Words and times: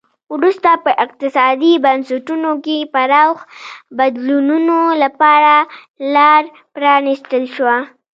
وروسته 0.35 0.69
په 0.83 0.91
اقتصادي 1.05 1.73
بنسټونو 1.85 2.51
کې 2.65 2.77
پراخو 2.93 3.47
بدلونونو 3.97 4.77
لپاره 5.03 5.53
لار 6.15 6.43
پرانیستل 6.75 7.43
شوه. 7.55 7.77